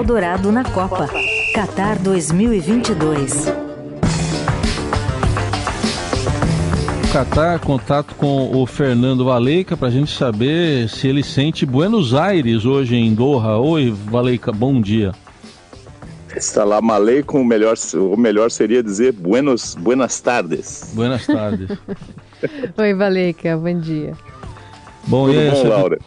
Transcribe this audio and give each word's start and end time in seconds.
Eldorado 0.00 0.50
na 0.50 0.64
Copa. 0.64 1.10
Qatar 1.54 1.98
2022. 1.98 3.52
Catar 7.12 7.58
contato 7.60 8.14
com 8.14 8.50
o 8.56 8.64
Fernando 8.64 9.26
Valeica 9.26 9.76
para 9.76 9.88
a 9.88 9.90
gente 9.90 10.16
saber 10.16 10.88
se 10.88 11.06
ele 11.06 11.22
sente 11.22 11.66
Buenos 11.66 12.14
Aires 12.14 12.64
hoje 12.64 12.96
em 12.96 13.12
Doha. 13.12 13.58
Oi, 13.58 13.90
Valeica, 13.90 14.50
bom 14.50 14.80
dia. 14.80 15.12
Salam 16.38 16.90
aleikum, 16.90 17.42
o 17.42 17.44
melhor, 17.44 17.74
o 17.94 18.16
melhor 18.16 18.50
seria 18.50 18.82
dizer 18.82 19.12
buenos, 19.12 19.74
buenas 19.74 20.18
tardes. 20.18 20.92
Buenas 20.94 21.26
tardes. 21.26 21.76
Oi, 22.78 22.94
Valeica, 22.94 23.54
bom 23.54 23.78
dia. 23.78 24.14
Bom, 25.06 25.26
Tudo 25.26 25.38
e 25.38 25.50
bom, 25.50 25.52
essa, 25.52 25.68
Laura? 25.68 25.98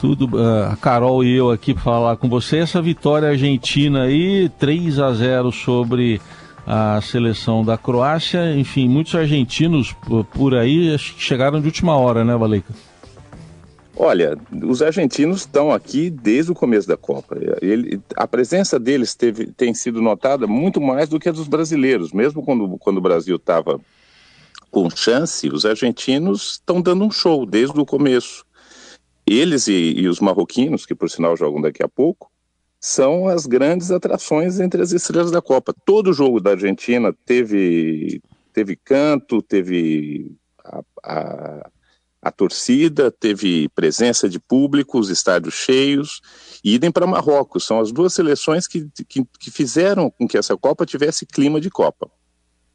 Tudo, 0.00 0.24
uh, 0.34 0.72
a 0.72 0.76
Carol 0.76 1.22
e 1.22 1.36
eu 1.36 1.50
aqui 1.50 1.74
para 1.74 1.82
falar 1.82 2.16
com 2.16 2.26
você. 2.26 2.56
Essa 2.56 2.80
vitória 2.80 3.28
argentina 3.28 4.04
aí, 4.04 4.48
3 4.58 4.98
a 4.98 5.12
0 5.12 5.52
sobre 5.52 6.18
a 6.66 6.98
seleção 7.02 7.62
da 7.62 7.76
Croácia. 7.76 8.56
Enfim, 8.56 8.88
muitos 8.88 9.14
argentinos 9.14 9.94
por 10.32 10.54
aí 10.54 10.96
chegaram 10.98 11.60
de 11.60 11.66
última 11.66 11.96
hora, 11.98 12.24
né, 12.24 12.34
Valeica? 12.34 12.72
Olha, 13.94 14.38
os 14.62 14.80
argentinos 14.80 15.40
estão 15.40 15.70
aqui 15.70 16.08
desde 16.08 16.50
o 16.50 16.54
começo 16.54 16.88
da 16.88 16.96
Copa. 16.96 17.36
Ele, 17.60 18.00
a 18.16 18.26
presença 18.26 18.80
deles 18.80 19.14
teve, 19.14 19.52
tem 19.52 19.74
sido 19.74 20.00
notada 20.00 20.46
muito 20.46 20.80
mais 20.80 21.10
do 21.10 21.20
que 21.20 21.28
a 21.28 21.32
dos 21.32 21.46
brasileiros. 21.46 22.10
Mesmo 22.10 22.42
quando, 22.42 22.78
quando 22.78 22.96
o 22.96 23.02
Brasil 23.02 23.36
estava 23.36 23.78
com 24.70 24.88
chance, 24.88 25.46
os 25.50 25.66
argentinos 25.66 26.52
estão 26.52 26.80
dando 26.80 27.04
um 27.04 27.10
show 27.10 27.44
desde 27.44 27.78
o 27.78 27.84
começo. 27.84 28.46
Eles 29.32 29.68
e, 29.68 29.92
e, 29.96 30.08
os 30.08 30.18
marroquinos, 30.18 30.84
que 30.84 30.92
por 30.92 31.08
sinal 31.08 31.36
jogam 31.36 31.60
daqui 31.60 31.84
a 31.84 31.88
pouco, 31.88 32.28
são 32.80 33.28
as 33.28 33.46
grandes 33.46 33.92
atrações 33.92 34.58
entre 34.58 34.82
as 34.82 34.90
estrelas 34.90 35.30
da 35.30 35.40
Copa. 35.40 35.72
Todo 35.84 36.12
jogo 36.12 36.40
da 36.40 36.50
Argentina 36.50 37.14
teve, 37.24 38.20
teve 38.52 38.74
canto, 38.74 39.40
teve 39.40 40.36
a, 40.64 40.80
a, 41.04 41.70
a 42.20 42.32
torcida, 42.32 43.08
teve 43.08 43.68
presença 43.68 44.28
de 44.28 44.40
público, 44.40 44.98
os 44.98 45.10
estádios 45.10 45.54
cheios, 45.54 46.20
e 46.64 46.74
idem 46.74 46.90
para 46.90 47.06
Marrocos. 47.06 47.64
São 47.64 47.78
as 47.78 47.92
duas 47.92 48.12
seleções 48.12 48.66
que, 48.66 48.88
que, 49.08 49.24
que 49.38 49.50
fizeram 49.52 50.10
com 50.10 50.26
que 50.26 50.38
essa 50.38 50.56
Copa 50.56 50.84
tivesse 50.84 51.24
clima 51.24 51.60
de 51.60 51.70
Copa 51.70 52.10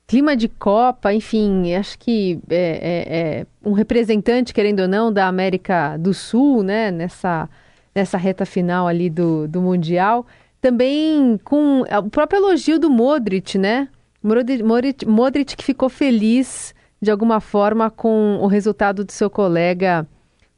clima 0.08 0.36
de 0.36 0.48
Copa, 0.48 1.14
enfim, 1.14 1.74
acho 1.74 1.98
que 1.98 2.40
é, 2.50 2.56
é, 2.56 3.18
é, 3.18 3.48
um 3.64 3.74
representante, 3.74 4.54
querendo 4.54 4.82
ou 4.82 4.88
não, 4.88 5.12
da 5.12 5.28
América 5.28 5.98
do 5.98 6.14
Sul, 6.14 6.64
né, 6.64 6.92
nessa, 6.92 7.50
nessa 7.94 8.18
reta 8.18 8.46
final 8.46 8.88
ali 8.88 9.10
do, 9.10 9.48
do 9.48 9.62
Mundial. 9.62 10.26
Também 10.62 11.40
com 11.44 11.82
o 11.82 12.10
próprio 12.10 12.40
elogio 12.40 12.80
do 12.80 12.90
Modric, 12.90 13.58
né? 13.58 13.88
Modric, 14.24 15.06
Modric 15.06 15.56
que 15.56 15.64
ficou 15.64 15.90
feliz 15.90 16.74
de 17.00 17.12
alguma 17.12 17.40
forma 17.40 17.92
com 17.92 18.40
o 18.42 18.48
resultado 18.48 19.04
do 19.04 19.12
seu 19.12 19.30
colega, 19.30 20.08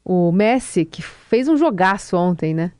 o 0.02 0.32
Messi, 0.32 0.86
que 0.86 1.02
fez 1.02 1.46
um 1.48 1.56
jogaço 1.58 2.16
ontem, 2.16 2.54
né? 2.54 2.72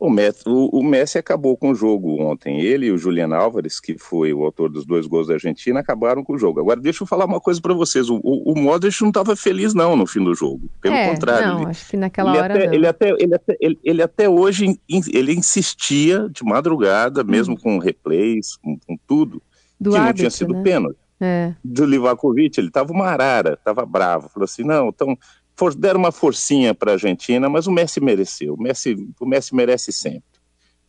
O 0.00 0.08
Messi, 0.08 0.42
o, 0.46 0.70
o 0.72 0.82
Messi, 0.82 1.18
acabou 1.18 1.54
com 1.58 1.72
o 1.72 1.74
jogo 1.74 2.22
ontem. 2.22 2.58
Ele 2.58 2.86
e 2.86 2.90
o 2.90 2.96
Julian 2.96 3.34
Álvares, 3.34 3.78
que 3.78 3.98
foi 3.98 4.32
o 4.32 4.42
autor 4.42 4.70
dos 4.70 4.86
dois 4.86 5.06
gols 5.06 5.26
da 5.26 5.34
Argentina, 5.34 5.80
acabaram 5.80 6.24
com 6.24 6.32
o 6.32 6.38
jogo. 6.38 6.58
Agora, 6.58 6.80
deixa 6.80 7.02
eu 7.02 7.06
falar 7.06 7.26
uma 7.26 7.38
coisa 7.38 7.60
para 7.60 7.74
vocês. 7.74 8.08
O, 8.08 8.18
o, 8.24 8.52
o 8.52 8.58
Modric 8.58 8.98
não 9.02 9.10
estava 9.10 9.36
feliz, 9.36 9.74
não, 9.74 9.94
no 9.96 10.06
fim 10.06 10.24
do 10.24 10.34
jogo. 10.34 10.70
Pelo 10.80 10.94
é, 10.94 11.10
contrário. 11.10 11.48
Não, 11.48 11.60
ele, 11.60 11.70
acho 11.70 11.90
que 11.90 11.98
naquela 11.98 12.30
ele 12.30 12.38
hora. 12.38 12.54
Até. 12.54 12.74
Ele, 12.74 12.86
até, 12.86 13.08
ele, 13.10 13.34
até, 13.34 13.56
ele, 13.60 13.78
ele 13.84 14.02
até 14.02 14.26
hoje 14.26 14.80
ele 14.88 15.34
insistia 15.34 16.30
de 16.30 16.42
madrugada, 16.44 17.22
mesmo 17.22 17.52
hum. 17.54 17.58
com 17.58 17.78
replays, 17.78 18.56
com, 18.56 18.78
com 18.78 18.96
tudo, 19.06 19.42
do 19.78 19.90
que 19.90 19.98
não 19.98 20.12
tinha 20.14 20.30
sido 20.30 20.54
né? 20.54 20.62
pênalti. 20.62 20.96
É. 21.20 21.54
Do 21.62 21.84
Livakovic, 21.84 22.58
ele 22.58 22.68
estava 22.68 22.90
uma 22.90 23.04
arara, 23.04 23.52
estava 23.52 23.84
bravo. 23.84 24.30
Falou 24.30 24.44
assim: 24.44 24.64
não, 24.64 24.88
então 24.88 25.14
for, 25.60 25.74
deram 25.74 26.00
uma 26.00 26.10
forcinha 26.10 26.74
para 26.74 26.92
a 26.92 26.94
Argentina, 26.94 27.46
mas 27.50 27.66
o 27.66 27.70
Messi 27.70 28.00
mereceu. 28.00 28.54
O 28.54 28.62
Messi, 28.62 28.96
o 29.20 29.26
Messi 29.26 29.54
merece 29.54 29.92
sempre. 29.92 30.24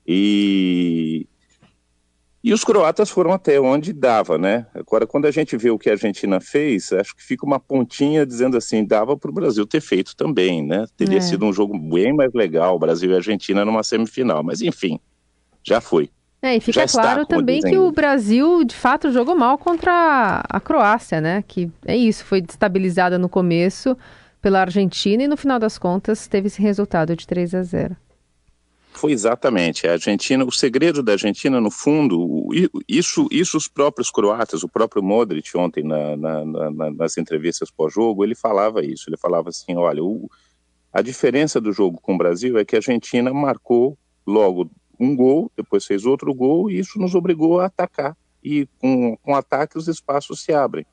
E, 0.07 1.27
e 2.41 2.53
os 2.53 2.63
croatas 2.63 3.09
foram 3.09 3.33
até 3.33 3.59
onde 3.59 3.91
dava, 3.91 4.37
né? 4.37 4.65
Agora, 4.73 5.05
quando 5.05 5.25
a 5.25 5.31
gente 5.31 5.57
vê 5.57 5.69
o 5.69 5.77
que 5.77 5.89
a 5.89 5.93
Argentina 5.93 6.39
fez, 6.39 6.93
acho 6.93 7.13
que 7.13 7.21
fica 7.21 7.45
uma 7.45 7.59
pontinha 7.59 8.25
dizendo 8.25 8.55
assim, 8.55 8.85
dava 8.85 9.17
para 9.17 9.29
o 9.29 9.33
Brasil 9.33 9.65
ter 9.65 9.81
feito 9.81 10.15
também, 10.15 10.65
né? 10.65 10.85
Teria 10.95 11.17
É. 11.17 11.21
sido 11.21 11.45
um 11.45 11.51
jogo 11.51 11.77
bem 11.77 12.13
mais 12.13 12.31
legal, 12.33 12.79
Brasil 12.79 13.11
e 13.11 13.15
Argentina 13.15 13.65
numa 13.65 13.83
semifinal, 13.83 14.41
mas 14.41 14.61
enfim, 14.61 14.97
já 15.61 15.81
foi. 15.81 16.09
É, 16.41 16.55
e 16.55 16.61
fica 16.61 16.85
está, 16.85 17.01
claro 17.01 17.25
também 17.25 17.57
dizem. 17.57 17.73
que 17.73 17.77
o 17.77 17.91
Brasil, 17.91 18.63
de 18.63 18.73
fato, 18.73 19.11
jogou 19.11 19.35
mal 19.35 19.57
contra 19.57 20.41
a 20.49 20.59
Croácia, 20.61 21.19
né? 21.19 21.43
Que 21.45 21.69
é 21.85 21.95
isso, 21.95 22.23
foi 22.23 22.39
destabilizada 22.39 23.19
no 23.19 23.27
começo 23.27 23.97
pela 24.41 24.61
Argentina 24.61 25.23
e 25.23 25.27
no 25.27 25.37
final 25.37 25.59
das 25.59 25.77
contas 25.77 26.27
teve 26.27 26.47
esse 26.47 26.61
resultado 26.61 27.15
de 27.15 27.27
3 27.27 27.53
a 27.55 27.63
0. 27.63 27.95
Foi 28.93 29.11
exatamente. 29.13 29.87
A 29.87 29.93
Argentina, 29.93 30.43
o 30.43 30.51
segredo 30.51 31.01
da 31.01 31.13
Argentina, 31.13 31.61
no 31.61 31.71
fundo, 31.71 32.49
isso, 32.87 33.27
isso 33.31 33.55
os 33.57 33.67
próprios 33.67 34.11
croatas, 34.11 34.63
o 34.63 34.69
próprio 34.69 35.01
Modric 35.01 35.55
ontem 35.57 35.83
na- 35.83 36.17
na- 36.17 36.45
na- 36.45 36.91
nas 36.91 37.17
entrevistas 37.17 37.71
pós-jogo, 37.71 38.23
ele 38.23 38.35
falava 38.35 38.83
isso. 38.83 39.09
Ele 39.09 39.15
falava 39.17 39.49
assim, 39.49 39.75
olha, 39.77 40.03
o- 40.03 40.29
a 40.91 41.01
diferença 41.01 41.61
do 41.61 41.71
jogo 41.71 42.01
com 42.01 42.15
o 42.15 42.17
Brasil 42.17 42.57
é 42.57 42.65
que 42.65 42.75
a 42.75 42.79
Argentina 42.79 43.33
marcou 43.33 43.97
logo 44.27 44.69
um 44.99 45.15
gol, 45.15 45.49
depois 45.55 45.85
fez 45.85 46.05
outro 46.05 46.33
gol 46.33 46.69
e 46.69 46.77
isso 46.77 46.99
nos 46.99 47.15
obrigou 47.15 47.61
a 47.61 47.67
atacar. 47.67 48.15
E 48.43 48.67
com, 48.77 49.15
com 49.17 49.35
ataque 49.35 49.77
os 49.77 49.87
espaços 49.87 50.43
se 50.43 50.51
abrem. 50.51 50.85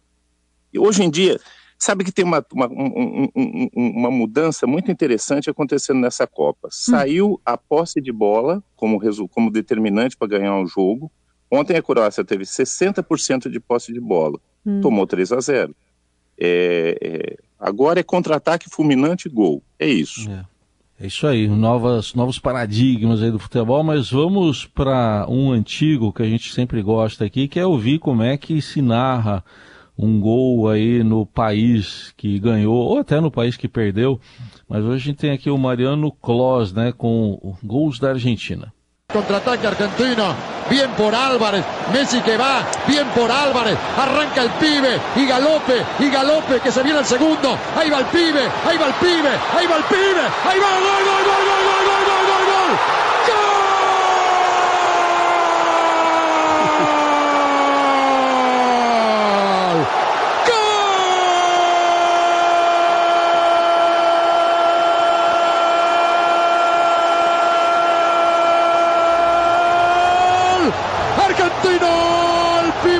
E 0.73 0.79
hoje 0.79 1.03
em 1.03 1.11
dia, 1.11 1.41
sabe 1.78 2.05
que 2.05 2.11
tem 2.12 2.25
uma, 2.25 2.44
uma, 2.53 2.66
um- 2.69 3.28
um- 3.34 3.69
um- 3.77 3.91
uma 3.99 4.11
mudança 4.11 4.66
muito 4.66 4.91
interessante 4.91 5.49
acontecendo 5.49 6.00
nessa 6.00 6.27
Copa. 6.27 6.69
Saiu 6.71 7.41
a 7.47 7.56
posse 7.56 8.00
de 8.00 8.11
bola 8.12 8.62
como, 8.77 9.00
como 9.31 9.50
determinante 9.50 10.17
para 10.17 10.28
ganhar 10.28 10.55
um 10.56 10.67
jogo. 10.67 11.11
Ontem 11.50 11.77
a 11.77 11.83
Croácia 11.83 12.25
teve 12.25 12.44
60% 12.44 13.49
de 13.49 13.59
posse 13.61 13.93
de 13.93 14.00
bola, 14.00 14.38
Hum. 14.67 14.81
tomou 14.81 15.06
3 15.06 15.33
a 15.33 15.41
0. 15.41 15.75
É, 16.41 16.99
é, 17.00 17.37
agora 17.59 18.00
é 18.00 18.03
contra-ataque 18.03 18.69
fulminante 18.71 19.28
e 19.28 19.31
gol. 19.31 19.62
É 19.78 19.87
isso. 19.88 20.28
É. 20.31 20.44
É 21.00 21.06
isso 21.06 21.28
aí, 21.28 21.47
novas, 21.47 22.12
novos 22.12 22.41
paradigmas 22.41 23.22
aí 23.22 23.31
do 23.31 23.38
futebol, 23.38 23.84
mas 23.84 24.11
vamos 24.11 24.67
para 24.67 25.27
um 25.28 25.53
antigo 25.53 26.12
que 26.12 26.22
a 26.25 26.28
gente 26.28 26.53
sempre 26.53 26.83
gosta 26.83 27.25
aqui, 27.25 27.47
que 27.47 27.61
é 27.61 27.65
ouvir 27.65 28.00
como 28.00 28.21
é 28.25 28.37
que 28.37 28.61
se 28.61 28.83
narra 28.83 29.44
um 29.99 30.21
gol 30.21 30.69
aí 30.69 31.03
no 31.03 31.27
país 31.27 32.15
que 32.17 32.39
ganhou, 32.39 32.77
ou 32.77 32.99
até 33.01 33.21
no 33.21 33.31
país 33.31 33.57
que 33.57 33.67
perdeu. 33.67 34.21
Mas 34.69 34.85
hoje 34.85 34.95
a 34.95 35.07
gente 35.07 35.17
tem 35.19 35.33
aqui 35.33 35.51
o 35.51 35.59
Mariano 35.59 36.13
Clos, 36.13 36.73
né, 36.73 36.93
com 36.97 37.57
gols 37.63 37.99
da 37.99 38.11
Argentina. 38.11 38.73
Contraataque 39.11 39.67
argentino, 39.67 40.37
bien 40.69 40.91
por 40.91 41.15
Álvarez, 41.15 41.65
Messi 41.95 42.21
que 42.21 42.37
va, 42.37 42.61
bien 42.87 43.07
por 43.15 43.31
Álvarez, 43.31 43.79
arranca 43.97 44.43
el 44.43 44.51
pibe 44.61 45.01
y 45.17 45.27
galope, 45.27 45.83
y 45.99 46.11
galope 46.11 46.61
que 46.61 46.71
se 46.71 46.83
viene 46.83 46.99
el 46.99 47.07
segundo, 47.07 47.57
ahí 47.75 47.89
va 47.89 48.01
el 48.01 48.05
pibe, 48.05 48.43
ahí 48.67 48.77
va 48.77 48.87
el 48.87 48.95
pibe, 49.01 49.33
ahí 49.57 49.67
va 49.67 49.77
el 49.79 49.85
pibe, 49.85 50.25
ahí 50.45 50.59
va, 50.61 50.71
gol, 50.77 51.03
gol, 51.09 51.25
gol, 51.25 51.43
gol, 51.49 51.65
gol, 51.65 51.83
gol, 51.89 52.05
gol, 52.05 52.25
gol, 52.29 52.45
gol, 52.53 53.18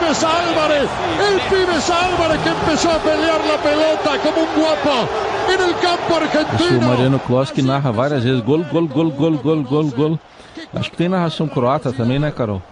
el 0.09 0.15
pibe 0.15 0.27
Álvarez, 0.27 0.89
el 1.29 1.41
pibe 1.51 1.73
Álvarez 1.73 2.41
que 2.43 2.49
empezó 2.49 2.91
a 2.91 2.99
pelear 2.99 3.41
la 3.45 3.57
pelota 3.59 4.19
como 4.23 4.43
un 4.43 4.49
guapo 4.57 5.09
en 5.53 5.61
el 5.61 5.75
campo 5.81 5.99
Esse 6.09 6.37
é 6.37 6.41
o 6.41 6.45
argentino. 6.45 6.89
Mariano 6.89 7.21
que 7.55 7.63
narra 7.63 7.93
várias 7.93 8.25
vezes 8.25 8.41
gol, 8.43 8.65
gol, 8.65 8.89
gol, 8.89 9.11
gol, 9.11 9.39
gol, 9.39 9.63
gol, 9.63 9.91
gol. 9.91 10.19
Acho 10.75 10.91
que 10.91 10.97
tem 10.97 11.09
narração 11.09 11.47
croata 11.49 11.93
também, 11.93 12.19
né, 12.19 12.31
Carol? 12.31 12.63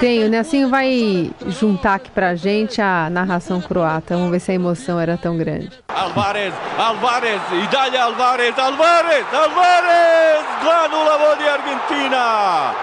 Tem, 0.00 0.24
o 0.24 0.28
Nelsinho 0.28 0.68
vai 0.68 1.30
juntar 1.48 1.94
aqui 1.94 2.10
pra 2.10 2.34
gente 2.34 2.80
a 2.82 3.08
narração 3.10 3.60
croata. 3.60 4.14
Vamos 4.14 4.30
ver 4.30 4.40
se 4.40 4.52
a 4.52 4.54
emoção 4.54 5.00
era 5.00 5.16
tão 5.16 5.36
grande. 5.36 5.70
Alvarez, 5.88 6.52
Alvarez, 6.78 7.40
i 7.52 7.66
dalje 7.68 7.96
Alvarez, 7.96 8.58
Alvarez, 8.58 9.26
Alvarez! 9.32 10.44
2-0 10.62 11.18
vodi 11.18 11.48
Argentina! 11.48 12.74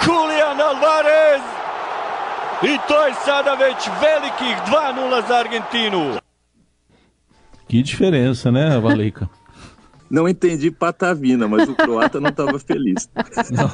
Julian 0.00 0.64
Alvarez! 0.64 1.59
I 2.62 2.78
to 2.88 3.06
je 3.06 3.14
sada 3.24 3.54
već 3.54 3.88
velikih 4.00 4.56
2-0 4.66 5.28
za 5.28 5.34
Argentinu. 5.34 6.20
Que 7.68 7.82
diferença, 7.82 8.50
né, 8.50 8.78
Valeica? 8.80 9.28
Não 10.10 10.28
entendi 10.28 10.70
patavina, 10.70 11.48
mas 11.48 11.68
o 11.68 11.74
croata 11.74 12.20
não 12.20 12.30
estava 12.30 12.58
feliz. 12.58 13.08
Não. 13.50 13.70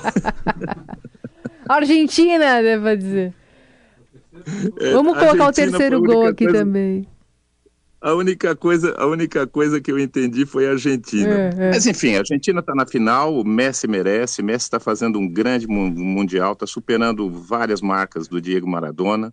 Argentina, 1.76 2.62
deve 2.62 2.96
dizer. 2.96 3.34
É, 4.80 4.92
Vamos 4.92 5.18
colocar 5.18 5.48
o 5.48 5.52
terceiro 5.52 6.02
gol 6.02 6.26
aqui 6.26 6.44
coisa... 6.44 6.58
também. 6.58 7.08
A 8.00 8.12
única 8.12 8.54
coisa, 8.54 8.94
a 8.98 9.06
única 9.06 9.46
coisa 9.46 9.80
que 9.80 9.90
eu 9.90 9.98
entendi 9.98 10.44
foi 10.44 10.66
a 10.68 10.72
Argentina. 10.72 11.34
É, 11.34 11.50
é. 11.56 11.70
Mas 11.70 11.86
enfim, 11.86 12.14
a 12.14 12.18
Argentina 12.18 12.60
está 12.60 12.74
na 12.74 12.86
final, 12.86 13.34
o 13.34 13.44
Messi 13.44 13.88
merece, 13.88 14.42
Messi 14.42 14.66
está 14.66 14.78
fazendo 14.78 15.18
um 15.18 15.28
grande 15.28 15.66
mundial, 15.66 16.52
está 16.52 16.66
superando 16.66 17.30
várias 17.30 17.80
marcas 17.80 18.28
do 18.28 18.40
Diego 18.40 18.68
Maradona. 18.68 19.32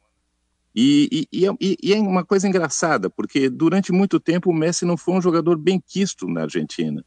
E, 0.75 1.27
e, 1.31 1.45
e, 1.62 1.77
e, 1.83 1.94
é 1.94 2.00
uma 2.00 2.25
coisa 2.25 2.48
engraçada, 2.48 3.10
porque 3.10 3.48
durante 3.50 3.92
muito 3.92 4.19
tempo 4.19 4.50
o 4.50 4.54
Messi 4.54 4.86
não 4.86 4.98
foi 4.98 5.13
um 5.16 5.21
jogador 5.21 5.56
bem 5.57 5.80
quisto 5.80 6.27
na 6.27 6.44
Argentina. 6.44 7.06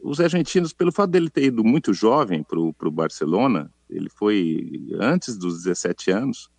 Os 0.00 0.20
argentinos, 0.20 0.72
pelo 0.72 0.92
fato 0.92 1.10
dele 1.10 1.28
ter 1.28 1.44
ido 1.44 1.62
muito 1.62 1.92
jovem 1.92 2.42
para 2.42 2.58
o 2.58 2.90
Barcelona, 2.90 3.70
ele 3.90 4.08
foi 4.08 4.88
antes 5.00 5.36
dos 5.36 5.64
17 5.64 6.10
anos, 6.10 6.50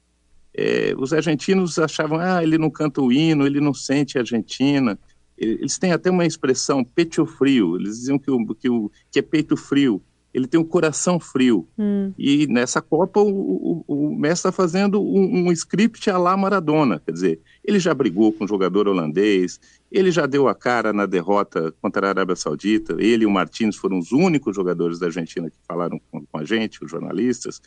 é, 0.57 0.93
os 0.97 1.13
argentinos 1.13 1.77
achavam, 1.77 2.19
ah, 2.19 2.41
ele 2.41 2.57
não 2.57 2.69
canta 2.69 3.01
o 3.01 3.11
hino, 3.11 3.45
ele 3.45 3.59
não 3.59 3.73
sente 3.73 4.17
a 4.17 4.21
Argentina. 4.21 4.97
Eles 5.37 5.77
têm 5.77 5.91
até 5.91 6.09
uma 6.09 6.25
expressão, 6.25 6.83
peito 6.83 7.25
frio, 7.25 7.75
eles 7.75 7.97
diziam 7.97 8.17
que, 8.17 8.31
o, 8.31 8.55
que, 8.55 8.69
o, 8.69 8.89
que 9.11 9.19
é 9.19 9.21
peito 9.21 9.57
frio 9.57 10.01
ele 10.35 10.47
tem 10.47 10.59
um 10.59 10.65
coração 10.65 11.17
frio. 11.17 11.65
Hum. 11.79 12.11
E 12.17 12.45
nessa 12.47 12.81
Copa 12.81 13.21
o, 13.21 13.83
o, 13.87 14.09
o 14.09 14.15
Messi 14.19 14.39
está 14.39 14.51
fazendo 14.51 15.01
um, 15.01 15.47
um, 15.47 15.51
script 15.53 16.09
à 16.09 16.17
la 16.17 16.35
Maradona, 16.35 16.99
quer 16.99 17.13
dizer, 17.13 17.39
ele 17.63 17.79
já 17.79 17.93
brigou 17.93 18.33
com 18.33 18.43
o 18.43 18.47
jogador 18.47 18.85
holandês, 18.85 19.57
ele 19.89 20.11
já 20.11 20.25
deu 20.25 20.49
a 20.49 20.53
cara 20.53 20.91
na 20.91 21.05
derrota 21.05 21.73
contra 21.81 22.07
a 22.07 22.09
Arábia 22.09 22.35
Saudita, 22.35 22.97
ele 22.99 23.23
e 23.23 23.25
o 23.25 23.31
Martins 23.31 23.77
foram 23.77 23.97
os 23.97 24.11
únicos 24.11 24.53
jogadores 24.53 24.99
da 24.99 25.05
Argentina 25.05 25.49
que 25.49 25.55
falaram 25.65 25.97
com, 26.11 26.25
com 26.25 26.37
a 26.37 26.43
gente, 26.43 26.83
os 26.83 26.91
jornalistas, 26.91 27.61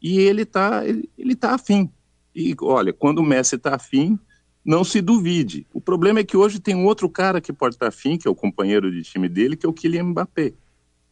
e 0.00 0.20
ele 0.20 0.42
está 0.42 0.86
ele, 0.86 1.10
ele 1.18 1.34
tá 1.34 1.56
afim. 1.56 1.90
E 2.34 2.54
olha, 2.60 2.92
quando 2.92 3.18
o 3.18 3.24
Messi 3.24 3.56
está 3.56 3.74
afim, 3.74 4.18
não 4.64 4.84
se 4.84 5.00
duvide. 5.00 5.66
O 5.72 5.80
problema 5.80 6.20
é 6.20 6.24
que 6.24 6.36
hoje 6.36 6.60
tem 6.60 6.74
um 6.74 6.86
outro 6.86 7.08
cara 7.08 7.40
que 7.40 7.52
pode 7.52 7.74
estar 7.74 7.86
tá 7.86 7.88
afim, 7.88 8.16
que 8.16 8.26
é 8.26 8.30
o 8.30 8.34
companheiro 8.34 8.90
de 8.90 9.02
time 9.02 9.28
dele, 9.28 9.56
que 9.56 9.66
é 9.66 9.68
o 9.68 9.72
Kylian 9.72 10.04
Mbappé. 10.04 10.52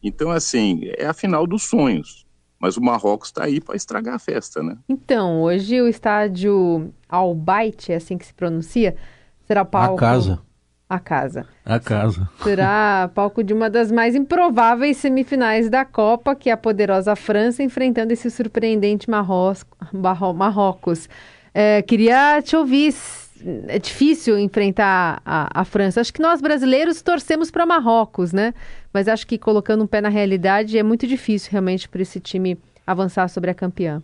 Então, 0.01 0.31
assim, 0.31 0.81
é 0.97 1.05
a 1.05 1.13
final 1.13 1.45
dos 1.45 1.63
sonhos. 1.63 2.25
Mas 2.59 2.77
o 2.77 2.81
Marrocos 2.81 3.29
está 3.29 3.43
aí 3.43 3.59
para 3.59 3.75
estragar 3.75 4.15
a 4.15 4.19
festa, 4.19 4.61
né? 4.61 4.77
Então, 4.87 5.41
hoje 5.41 5.81
o 5.81 5.87
estádio 5.87 6.93
Al 7.09 7.33
Bayt, 7.33 7.91
é 7.91 7.95
assim 7.95 8.17
que 8.17 8.25
se 8.25 8.33
pronuncia, 8.33 8.95
será 9.47 9.65
palco... 9.65 9.95
A 9.95 9.97
casa. 9.97 10.41
A 10.91 10.99
casa. 10.99 11.47
A 11.63 11.79
casa. 11.79 12.29
Será 12.43 13.09
palco 13.15 13.41
de 13.41 13.53
uma 13.53 13.69
das 13.69 13.89
mais 13.89 14.13
improváveis 14.13 14.97
semifinais 14.97 15.69
da 15.69 15.85
Copa, 15.85 16.35
que 16.35 16.49
é 16.49 16.51
a 16.51 16.57
poderosa 16.57 17.15
França 17.15 17.63
enfrentando 17.63 18.11
esse 18.11 18.29
surpreendente 18.29 19.09
Marrocos. 19.09 19.65
Marrocos. 20.35 21.07
É, 21.53 21.81
queria 21.81 22.41
te 22.41 22.57
ouvir 22.57 22.93
é 23.69 23.79
difícil 23.79 24.37
enfrentar 24.37 25.21
a, 25.25 25.61
a, 25.61 25.63
França. 25.63 26.01
Acho 26.01 26.11
que 26.11 26.21
nós 26.21 26.41
brasileiros 26.41 27.01
torcemos 27.01 27.49
para 27.49 27.65
Marrocos, 27.65 28.33
né? 28.33 28.53
Mas 28.93 29.07
acho 29.07 29.25
que 29.25 29.37
colocando 29.37 29.85
um 29.85 29.87
pé 29.87 30.01
na 30.01 30.09
realidade 30.09 30.77
é 30.77 30.83
muito 30.83 31.07
difícil 31.07 31.53
realmente 31.53 31.87
para 31.87 32.01
esse 32.01 32.19
time 32.19 32.57
avançar 32.85 33.29
sobre 33.29 33.49
a 33.49 33.53
campeã. 33.53 34.03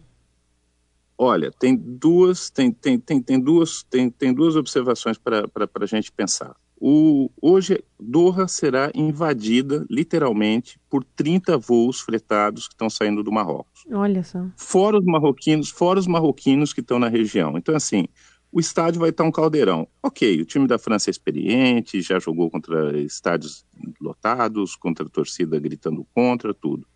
Olha, 1.17 1.51
tem 1.51 1.75
duas, 1.75 2.49
tem, 2.49 2.71
tem, 2.71 2.97
tem, 2.97 3.21
tem 3.21 3.37
duas, 3.37 3.83
tem, 3.83 4.09
tem 4.09 4.33
duas 4.33 4.55
observações 4.55 5.17
para 5.17 5.49
a 5.81 5.85
gente 5.85 6.13
pensar. 6.13 6.55
O, 6.79 7.31
hoje, 7.41 7.83
Doha 7.99 8.47
será 8.47 8.91
invadida, 8.93 9.85
literalmente, 9.89 10.79
por 10.89 11.03
30 11.03 11.57
voos 11.57 11.99
fretados 11.99 12.67
que 12.67 12.73
estão 12.73 12.89
saindo 12.89 13.23
do 13.23 13.31
Marrocos. 13.31 13.83
Olha 13.91 14.23
só. 14.23 14.45
Fora 14.55 14.99
os 14.99 15.05
marroquinos, 15.05 15.69
fora 15.69 15.99
os 15.99 16.05
marroquinos 16.05 16.73
que 16.73 16.81
estão 16.81 16.99
na 16.99 17.07
região. 17.07 17.57
Então, 17.57 17.75
assim, 17.75 18.07
o 18.51 18.59
estádio 18.59 19.01
vai 19.01 19.09
estar 19.09 19.23
um 19.23 19.31
caldeirão. 19.31 19.87
Ok, 20.03 20.39
o 20.39 20.45
time 20.45 20.67
da 20.67 20.77
França 20.77 21.09
é 21.09 21.11
experiente, 21.11 22.01
já 22.01 22.19
jogou 22.19 22.49
contra 22.49 22.97
estádios 22.99 23.65
lotados, 23.99 24.75
contra 24.75 25.05
a 25.05 25.09
torcida 25.09 25.59
gritando 25.59 26.05
contra, 26.13 26.53
tudo. 26.53 26.87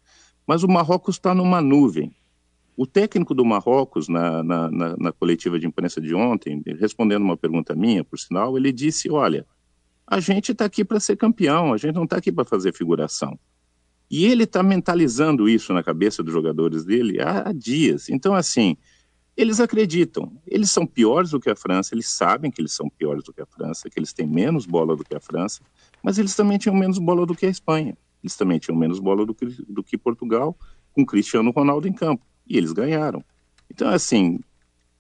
Mas 0.46 0.64
o 0.64 0.68
Marrocos 0.68 1.16
está 1.16 1.34
numa 1.34 1.62
nuvem. 1.62 2.16
O 2.78 2.86
técnico 2.86 3.34
do 3.34 3.44
Marrocos, 3.44 4.08
na, 4.08 4.44
na, 4.44 4.72
na, 4.72 4.98
na, 4.98 5.12
coletiva 5.12 5.60
de 5.60 5.68
imprensa 5.68 6.00
de 6.00 6.16
ontem, 6.16 6.64
respondendo 6.80 7.24
uma 7.24 7.38
pergunta 7.38 7.76
minha, 7.76 8.04
por 8.04 8.18
sinal, 8.18 8.58
ele 8.58 8.72
disse: 8.72 9.12
Olha, 9.12 9.46
a 10.12 10.20
gente 10.20 10.52
está 10.52 10.66
aqui 10.66 10.84
para 10.84 11.00
ser 11.00 11.16
campeão, 11.16 11.72
a 11.72 11.78
gente 11.78 11.96
não 11.96 12.04
está 12.04 12.18
aqui 12.18 12.34
para 12.34 12.44
fazer 12.44 12.74
figuração. 12.74 13.40
E 14.10 14.26
ele 14.26 14.44
está 14.44 14.62
mentalizando 14.62 15.48
isso 15.48 15.74
na 15.74 15.82
cabeça 15.82 16.22
dos 16.22 16.34
jogadores 16.34 16.84
dele 16.84 17.22
há, 17.22 17.48
há 17.48 17.54
dias. 17.54 18.10
Então, 18.10 18.36
assim, 18.36 18.76
eles 19.38 19.62
acreditam. 19.62 20.30
Eles 20.46 20.70
são 20.70 20.86
piores 20.86 21.30
do 21.30 21.40
que 21.40 21.50
a 21.50 21.56
França, 21.56 21.96
eles 21.96 22.10
sabem 22.10 22.52
que 22.52 22.60
eles 22.60 22.74
são 22.74 22.90
piores 22.90 23.24
do 23.24 23.32
que 23.32 23.42
a 23.42 23.46
França, 23.46 23.90
que 23.90 23.98
eles 23.98 24.12
têm 24.12 24.28
menos 24.28 24.66
bola 24.66 24.98
do 24.98 25.04
que 25.06 25.16
a 25.16 25.20
França, 25.22 25.62
mas 26.04 26.18
eles 26.18 26.36
também 26.36 26.58
tinham 26.58 26.76
menos 26.76 27.00
bola 27.00 27.26
do 27.26 27.34
que 27.34 27.46
a 27.46 27.50
Espanha. 27.50 27.98
Eles 28.22 28.36
também 28.36 28.60
tinham 28.60 28.78
menos 28.78 29.00
bola 29.00 29.26
do 29.26 29.34
que, 29.34 29.46
do 29.46 29.82
que 29.82 29.98
Portugal, 29.98 30.58
com 30.92 31.06
Cristiano 31.06 31.52
Ronaldo 31.52 31.88
em 31.88 31.94
campo. 31.94 32.26
E 32.46 32.58
eles 32.58 32.74
ganharam. 32.74 33.24
Então, 33.70 33.88
assim, 33.88 34.42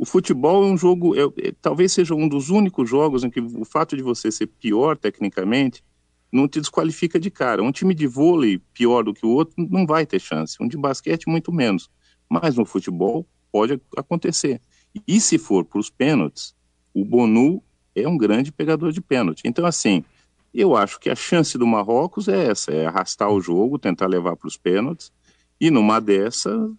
o 0.01 0.05
futebol 0.05 0.63
é 0.63 0.65
um 0.65 0.75
jogo, 0.75 1.15
é, 1.15 1.49
é, 1.49 1.53
talvez 1.61 1.91
seja 1.91 2.15
um 2.15 2.27
dos 2.27 2.49
únicos 2.49 2.89
jogos 2.89 3.23
em 3.23 3.29
que 3.29 3.39
o 3.39 3.63
fato 3.63 3.95
de 3.95 4.01
você 4.01 4.31
ser 4.31 4.47
pior 4.47 4.97
tecnicamente 4.97 5.83
não 6.31 6.47
te 6.47 6.59
desqualifica 6.59 7.19
de 7.19 7.29
cara. 7.29 7.61
Um 7.61 7.71
time 7.71 7.93
de 7.93 8.07
vôlei 8.07 8.57
pior 8.73 9.03
do 9.03 9.13
que 9.13 9.23
o 9.23 9.29
outro 9.29 9.53
não 9.69 9.85
vai 9.85 10.03
ter 10.03 10.19
chance. 10.19 10.57
Um 10.59 10.67
de 10.67 10.75
basquete, 10.75 11.27
muito 11.27 11.53
menos. 11.53 11.87
Mas 12.27 12.55
no 12.55 12.65
futebol, 12.65 13.27
pode 13.51 13.79
acontecer. 13.95 14.59
E 15.07 15.21
se 15.21 15.37
for 15.37 15.63
para 15.63 15.79
os 15.79 15.91
pênaltis, 15.91 16.55
o 16.95 17.05
Bonu 17.05 17.61
é 17.93 18.07
um 18.07 18.17
grande 18.17 18.51
pegador 18.51 18.91
de 18.91 19.01
pênalti. 19.01 19.43
Então, 19.45 19.67
assim, 19.67 20.03
eu 20.51 20.75
acho 20.75 20.99
que 20.99 21.11
a 21.11 21.15
chance 21.15 21.59
do 21.59 21.67
Marrocos 21.67 22.27
é 22.27 22.47
essa: 22.47 22.71
é 22.71 22.87
arrastar 22.87 23.29
o 23.29 23.39
jogo, 23.39 23.77
tentar 23.77 24.07
levar 24.07 24.35
para 24.35 24.47
os 24.47 24.57
pênaltis 24.57 25.11
e, 25.59 25.69
numa 25.69 26.01
dessa, 26.01 26.71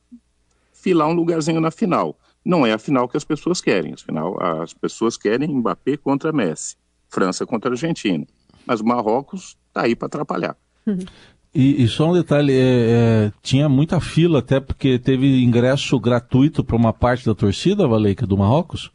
filar 0.72 1.06
um 1.06 1.14
lugarzinho 1.14 1.60
na 1.60 1.70
final. 1.70 2.18
Não 2.44 2.66
é 2.66 2.72
a 2.72 2.78
final 2.78 3.08
que 3.08 3.16
as 3.16 3.24
pessoas 3.24 3.60
querem. 3.60 3.94
Afinal, 3.94 4.36
as 4.62 4.72
pessoas 4.72 5.16
querem 5.16 5.48
Mbappé 5.48 5.96
contra 5.96 6.32
Messi, 6.32 6.76
França 7.08 7.46
contra 7.46 7.70
Argentina. 7.70 8.26
Mas 8.66 8.80
o 8.80 8.84
Marrocos 8.84 9.56
está 9.68 9.82
aí 9.82 9.94
para 9.94 10.06
atrapalhar. 10.06 10.56
E, 11.54 11.82
e, 11.82 11.86
só 11.86 12.08
um 12.08 12.14
detalhe, 12.14 12.50
é, 12.50 12.56
é, 13.26 13.32
tinha 13.42 13.68
muita 13.68 14.00
fila 14.00 14.38
até 14.38 14.58
porque 14.58 14.98
teve 14.98 15.42
ingresso 15.42 16.00
gratuito 16.00 16.64
para 16.64 16.76
uma 16.76 16.94
parte 16.94 17.26
da 17.26 17.34
torcida, 17.34 17.86
Valeica, 17.86 18.26
do 18.26 18.38
Marrocos? 18.38 18.90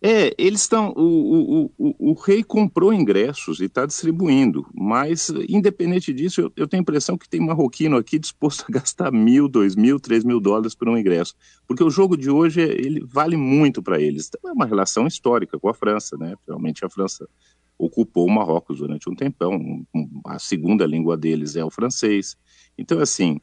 É, 0.00 0.32
eles 0.38 0.60
estão. 0.60 0.92
O, 0.96 1.02
o, 1.02 1.72
o, 1.76 2.10
o, 2.10 2.12
rei 2.14 2.44
comprou 2.44 2.92
ingressos 2.92 3.60
e 3.60 3.64
está 3.64 3.84
distribuindo, 3.84 4.64
mas 4.72 5.28
independente 5.48 6.12
disso, 6.12 6.40
eu, 6.40 6.52
eu, 6.56 6.68
tenho 6.68 6.80
a 6.80 6.82
impressão 6.82 7.18
que 7.18 7.28
tem 7.28 7.40
marroquino 7.40 7.96
aqui 7.96 8.16
disposto 8.16 8.64
a 8.68 8.72
gastar 8.72 9.10
mil, 9.10 9.48
dois 9.48 9.74
mil, 9.74 9.98
três 9.98 10.22
mil 10.22 10.38
dólares 10.38 10.74
por 10.74 10.88
um 10.88 10.96
ingresso, 10.96 11.34
porque 11.66 11.82
o 11.82 11.90
jogo 11.90 12.16
de 12.16 12.30
hoje 12.30 12.60
ele 12.60 13.04
vale 13.04 13.36
muito 13.36 13.82
para 13.82 14.00
eles. 14.00 14.28
Então, 14.28 14.52
é 14.52 14.54
uma 14.54 14.66
relação 14.66 15.04
histórica 15.04 15.58
com 15.58 15.68
a 15.68 15.74
França, 15.74 16.16
né? 16.16 16.36
Realmente 16.46 16.84
a 16.84 16.88
França 16.88 17.28
ocupou 17.76 18.26
o 18.26 18.30
Marrocos 18.30 18.78
durante 18.78 19.10
um 19.10 19.16
tempão. 19.16 19.84
A 20.26 20.38
segunda 20.38 20.86
língua 20.86 21.16
deles 21.16 21.56
é 21.56 21.64
o 21.64 21.70
francês. 21.70 22.36
Então, 22.76 23.00
assim, 23.00 23.40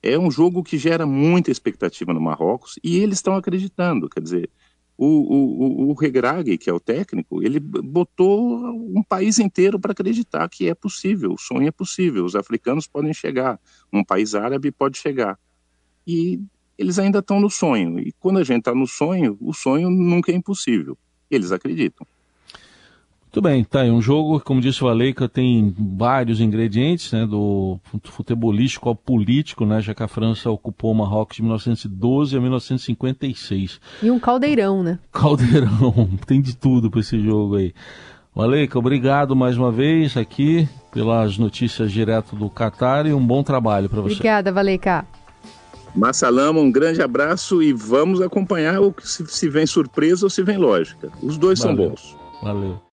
é 0.00 0.16
um 0.16 0.30
jogo 0.30 0.62
que 0.62 0.78
gera 0.78 1.06
muita 1.06 1.50
expectativa 1.50 2.12
no 2.12 2.20
Marrocos 2.20 2.78
e 2.84 2.98
eles 2.98 3.18
estão 3.18 3.34
acreditando. 3.34 4.08
Quer 4.08 4.20
dizer, 4.20 4.50
o, 4.98 5.06
o, 5.06 5.90
o 5.90 5.92
Regragui, 5.92 6.58
que 6.58 6.68
é 6.68 6.72
o 6.72 6.80
técnico, 6.80 7.40
ele 7.40 7.60
botou 7.60 8.58
um 8.66 9.02
país 9.02 9.38
inteiro 9.38 9.78
para 9.78 9.92
acreditar 9.92 10.48
que 10.48 10.68
é 10.68 10.74
possível, 10.74 11.32
o 11.32 11.38
sonho 11.38 11.68
é 11.68 11.70
possível, 11.70 12.24
os 12.24 12.34
africanos 12.34 12.88
podem 12.88 13.14
chegar, 13.14 13.60
um 13.92 14.02
país 14.02 14.34
árabe 14.34 14.72
pode 14.72 14.98
chegar. 14.98 15.38
E 16.04 16.40
eles 16.76 16.98
ainda 16.98 17.20
estão 17.20 17.38
no 17.38 17.48
sonho. 17.48 18.00
E 18.00 18.12
quando 18.18 18.40
a 18.40 18.44
gente 18.44 18.58
está 18.58 18.74
no 18.74 18.88
sonho, 18.88 19.38
o 19.40 19.54
sonho 19.54 19.88
nunca 19.88 20.32
é 20.32 20.34
impossível. 20.34 20.98
Eles 21.30 21.52
acreditam. 21.52 22.04
Muito 23.38 23.48
bem, 23.48 23.62
tá 23.62 23.82
aí 23.82 23.90
um 23.90 24.02
jogo, 24.02 24.40
como 24.40 24.60
disse 24.60 24.82
o 24.82 24.88
Aleica, 24.88 25.28
tem 25.28 25.72
vários 25.78 26.40
ingredientes, 26.40 27.12
né, 27.12 27.24
do 27.24 27.78
futebolístico 28.02 28.88
ao 28.88 28.96
político, 28.96 29.64
né, 29.64 29.80
já 29.80 29.94
que 29.94 30.02
a 30.02 30.08
França 30.08 30.50
ocupou 30.50 30.90
o 30.90 30.94
Marrocos 30.96 31.36
de 31.36 31.42
1912 31.42 32.36
a 32.36 32.40
1956. 32.40 33.80
E 34.02 34.10
um 34.10 34.18
caldeirão, 34.18 34.82
né? 34.82 34.98
Caldeirão, 35.12 36.10
tem 36.26 36.40
de 36.40 36.56
tudo 36.56 36.90
para 36.90 36.98
esse 36.98 37.20
jogo 37.20 37.54
aí. 37.54 37.72
Aleica, 38.34 38.76
obrigado 38.76 39.36
mais 39.36 39.56
uma 39.56 39.70
vez 39.70 40.16
aqui 40.16 40.68
pelas 40.92 41.38
notícias 41.38 41.92
direto 41.92 42.34
do 42.34 42.50
Qatar 42.50 43.06
e 43.06 43.14
um 43.14 43.24
bom 43.24 43.44
trabalho 43.44 43.88
para 43.88 44.00
você. 44.00 44.14
Obrigada, 44.14 44.50
Valeica. 44.50 45.06
Massalama, 45.94 46.58
um 46.58 46.72
grande 46.72 47.00
abraço 47.00 47.62
e 47.62 47.72
vamos 47.72 48.20
acompanhar 48.20 48.80
o 48.80 48.92
que 48.92 49.06
se, 49.06 49.24
se 49.28 49.48
vem 49.48 49.64
surpresa 49.64 50.26
ou 50.26 50.30
se 50.30 50.42
vem 50.42 50.56
lógica. 50.56 51.12
Os 51.22 51.38
dois 51.38 51.60
Valeu. 51.60 51.76
são 51.76 51.88
bons. 51.88 52.16
Valeu. 52.42 52.80